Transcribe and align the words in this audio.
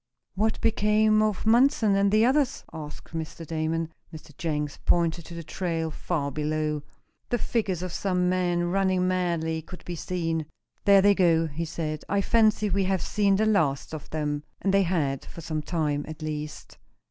"What 0.33 0.59
became 0.61 1.21
of 1.21 1.45
Munson 1.45 1.95
and 1.95 2.11
the 2.11 2.25
others?" 2.25 2.63
asked 2.73 3.13
Mr. 3.13 3.45
Damon. 3.45 3.93
Mr. 4.11 4.35
Jenks 4.35 4.77
pointed 4.77 5.25
to 5.25 5.35
the 5.35 5.43
trail, 5.43 5.91
far 5.91 6.31
below. 6.31 6.81
The 7.29 7.37
figures 7.37 7.83
of 7.83 7.93
some 7.93 8.27
men, 8.27 8.63
running 8.71 9.07
madly, 9.07 9.61
could 9.61 9.85
be 9.85 9.95
seen. 9.95 10.47
"There 10.85 11.03
they 11.03 11.13
go," 11.13 11.45
he 11.45 11.65
said; 11.65 12.03
"I 12.09 12.19
fancy 12.21 12.67
we 12.67 12.85
have 12.85 13.03
seen 13.03 13.35
the 13.35 13.45
last 13.45 13.93
of 13.93 14.09
them." 14.09 14.41
And 14.59 14.73
they 14.73 14.81
had, 14.81 15.23
for 15.23 15.41
some 15.41 15.61
time 15.61 16.03
at 16.07 16.23
least. 16.23 16.79